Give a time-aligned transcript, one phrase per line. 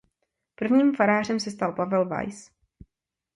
[0.55, 2.51] Prvním farářem se stal Pavel Weiss.